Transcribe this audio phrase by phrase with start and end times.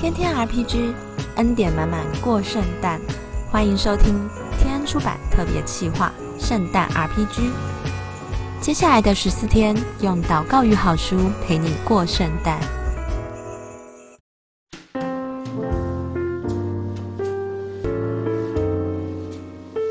[0.00, 0.94] 天天 RPG，
[1.36, 2.98] 恩典满满过圣诞，
[3.50, 4.26] 欢迎收听
[4.58, 6.10] 天安出版特别企划
[6.42, 7.40] 《圣诞 RPG》。
[8.62, 12.58] 接下来的十四天，用祷告与好书陪你过圣诞。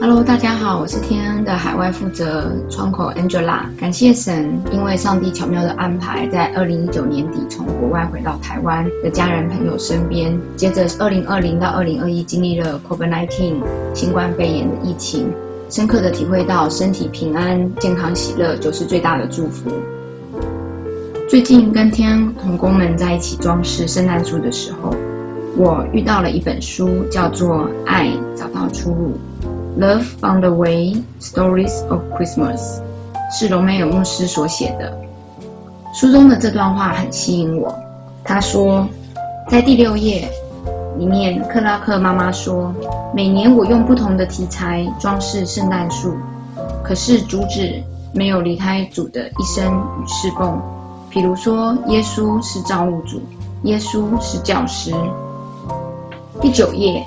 [0.01, 3.63] Hello，大家好，我是天恩的海外负责窗口 Angela。
[3.77, 10.39] 感谢神，因为上帝巧妙的安排，在二零一九年底从国外回到台湾的家人朋友身边。
[10.55, 13.55] 接着二零二零到二零二一，经历了 COVID-19
[13.93, 15.29] 新冠肺炎的疫情，
[15.69, 19.69] 深刻的体会到身体平安、健康、喜乐就是最大的祝福。
[21.27, 24.95] 最近跟天恩同工们在一起装饰圣诞树的时候，
[25.57, 29.09] 我遇到了一本书，叫做《爱找到出路》。
[29.79, 32.81] Love on the Way: Stories of Christmas
[33.31, 34.93] 是罗梅尔牧师所写的。
[35.93, 37.73] 书中的这段话很吸引我。
[38.25, 38.85] 他说，
[39.47, 40.29] 在第六页
[40.97, 42.73] 里面，克拉克妈妈说，
[43.15, 46.13] 每年我用不同的题材装饰圣诞树，
[46.83, 47.81] 可是主旨
[48.13, 49.65] 没有离开主的一生
[50.03, 50.61] 与侍奉。
[51.09, 53.21] 比如说，耶稣是造物主，
[53.63, 54.93] 耶稣是教师。
[56.41, 57.01] 第九页，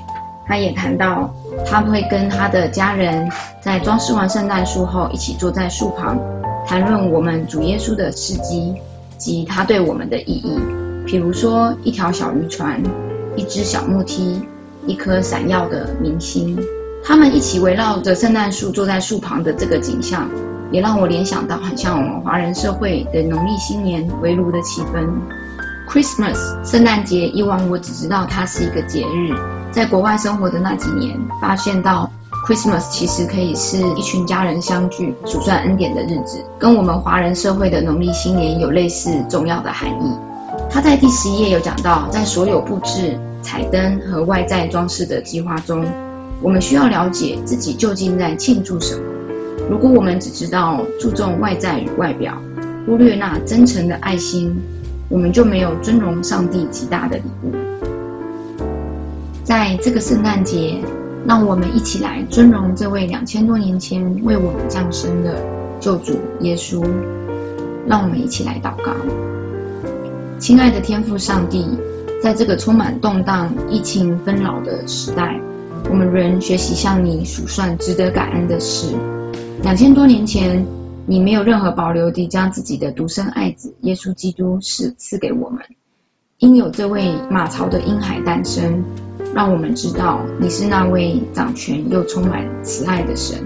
[0.46, 1.32] 他也谈到。
[1.66, 6.18] 他会跟他的家人在装饰完圣诞树后，一起坐在树旁，
[6.66, 8.74] 谈论我们主耶稣的事迹
[9.18, 10.58] 及他对我们的意义。
[11.06, 12.82] 譬如说，一条小渔船，
[13.36, 14.40] 一只小木梯，
[14.86, 16.58] 一颗闪耀的明星。
[17.04, 20.28] 他们一起围绕着圣诞树坐在树旁的这个景象，
[20.70, 25.06] 也让我联想到很像我们华人社会的农历新年围炉的气氛。
[25.88, 29.34] Christmas，圣诞节，以往我只知道它是一个节日。
[29.70, 32.10] 在国外生活的那几年，发现到
[32.46, 40.12] Christmas 其实可以是一群家人相聚、数算恩典的日子，跟我们华人社会的农历新年有类似重要的含义。
[40.70, 45.84] 他在第十一页有讲到，在所有布置、彩灯和外在装饰的计划中，
[46.40, 49.02] 我们需要了解自己究竟在庆祝什么。
[49.70, 52.34] 如果我们只知道注重外在与外表，
[52.84, 54.60] 忽略那真诚的爱心，
[55.12, 57.52] 我们就没有尊荣上帝极大的礼物。
[59.44, 60.80] 在这个圣诞节，
[61.26, 65.36] 让我们一起来尊荣这位两千多年前为我们降生的
[65.78, 66.82] 救主耶稣。
[67.84, 68.92] 让我们一起来祷告，
[70.38, 71.66] 亲爱的天父上帝，
[72.22, 75.38] 在这个充满动荡、疫情纷扰的时代，
[75.90, 78.94] 我们仍学习向你数算值得感恩的事。
[79.64, 80.64] 两千多年前，
[81.06, 85.60] 你没有任何保留地将自己的独生爱子耶稣基督赐赐给我们，
[86.38, 88.84] 因有这位马槽的婴孩诞生。
[89.34, 93.38] 让我们知道你是那位掌权又充满慈爱的神。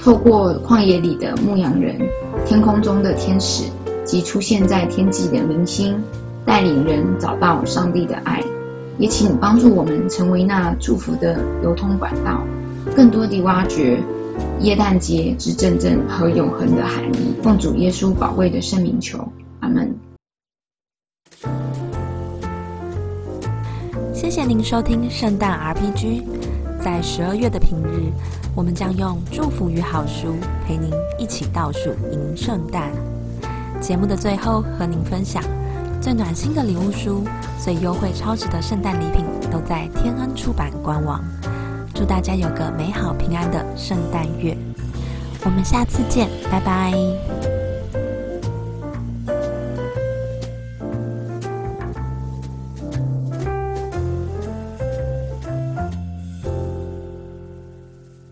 [0.00, 1.96] 透过旷野里的牧羊人、
[2.44, 3.70] 天空中的天使
[4.04, 6.02] 及出现在天际的明星，
[6.44, 8.42] 带领人找到上帝的爱。
[8.98, 12.42] 也请帮助我们成为那祝福的流通管道，
[12.96, 14.02] 更多地挖掘
[14.60, 17.34] 耶诞节之真正和永恒的含义。
[17.42, 19.26] 奉主耶稣宝贵的圣名求，
[19.60, 19.94] 阿门。
[24.12, 26.22] 谢谢您收听圣诞 RPG。
[26.80, 28.12] 在十二月的平日，
[28.54, 30.34] 我们将用祝福与好书
[30.66, 32.90] 陪您一起倒数迎圣诞。
[33.80, 35.42] 节目的最后，和您分享
[36.00, 37.24] 最暖心的礼物书、
[37.58, 41.22] 最优惠超值的圣诞礼品，都在天恩出版官网。
[41.98, 44.56] 祝大家有个美好平安的圣诞月！
[45.44, 47.57] 我们下次见，拜拜。